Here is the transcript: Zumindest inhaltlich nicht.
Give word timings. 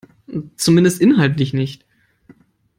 Zumindest 0.55 0.99
inhaltlich 0.99 1.53
nicht. 1.53 1.85